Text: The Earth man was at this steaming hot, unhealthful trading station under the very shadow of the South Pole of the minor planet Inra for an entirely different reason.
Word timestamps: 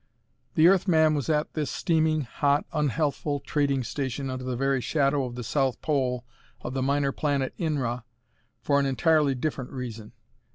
The 0.55 0.67
Earth 0.67 0.87
man 0.87 1.13
was 1.13 1.29
at 1.29 1.53
this 1.53 1.69
steaming 1.69 2.21
hot, 2.21 2.65
unhealthful 2.73 3.39
trading 3.41 3.83
station 3.83 4.31
under 4.31 4.43
the 4.43 4.55
very 4.55 4.81
shadow 4.81 5.25
of 5.25 5.35
the 5.35 5.43
South 5.43 5.79
Pole 5.79 6.25
of 6.61 6.73
the 6.73 6.81
minor 6.81 7.11
planet 7.11 7.53
Inra 7.59 8.01
for 8.63 8.79
an 8.79 8.87
entirely 8.87 9.35
different 9.35 9.69
reason. 9.69 10.13